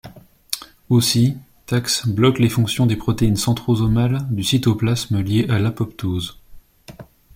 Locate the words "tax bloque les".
1.67-2.49